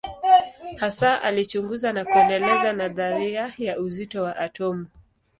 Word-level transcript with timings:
Hasa 0.79 1.21
alichunguza 1.21 1.93
na 1.93 2.05
kuendeleza 2.05 2.73
nadharia 2.73 3.53
ya 3.57 3.79
uzito 3.79 4.23
wa 4.23 4.35
atomu. 4.35 4.87